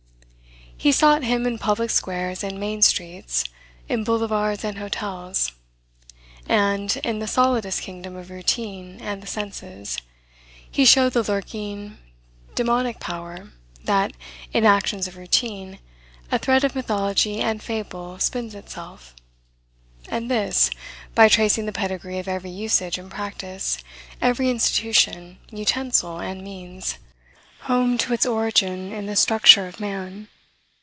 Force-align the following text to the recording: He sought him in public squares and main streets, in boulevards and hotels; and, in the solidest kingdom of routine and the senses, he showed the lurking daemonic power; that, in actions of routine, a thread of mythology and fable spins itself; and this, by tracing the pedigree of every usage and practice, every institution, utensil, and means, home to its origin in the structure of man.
He 0.83 0.91
sought 0.91 1.21
him 1.23 1.45
in 1.45 1.59
public 1.59 1.91
squares 1.91 2.43
and 2.43 2.59
main 2.59 2.81
streets, 2.81 3.43
in 3.87 4.03
boulevards 4.03 4.63
and 4.63 4.79
hotels; 4.79 5.51
and, 6.49 6.97
in 7.03 7.19
the 7.19 7.27
solidest 7.27 7.83
kingdom 7.83 8.15
of 8.15 8.31
routine 8.31 8.97
and 8.99 9.21
the 9.21 9.27
senses, 9.27 9.99
he 10.71 10.83
showed 10.83 11.13
the 11.13 11.21
lurking 11.21 11.99
daemonic 12.55 12.99
power; 12.99 13.51
that, 13.83 14.13
in 14.53 14.65
actions 14.65 15.07
of 15.07 15.17
routine, 15.17 15.77
a 16.31 16.39
thread 16.39 16.63
of 16.63 16.73
mythology 16.73 17.41
and 17.41 17.61
fable 17.61 18.17
spins 18.17 18.55
itself; 18.55 19.13
and 20.09 20.31
this, 20.31 20.71
by 21.13 21.29
tracing 21.29 21.67
the 21.67 21.71
pedigree 21.71 22.17
of 22.17 22.27
every 22.27 22.49
usage 22.49 22.97
and 22.97 23.11
practice, 23.11 23.77
every 24.19 24.49
institution, 24.49 25.37
utensil, 25.51 26.19
and 26.19 26.41
means, 26.43 26.97
home 27.65 27.99
to 27.99 28.13
its 28.13 28.25
origin 28.25 28.91
in 28.91 29.05
the 29.05 29.15
structure 29.15 29.67
of 29.67 29.79
man. 29.79 30.27